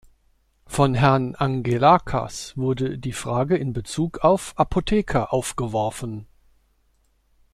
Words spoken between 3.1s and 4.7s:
Frage in Bezug auf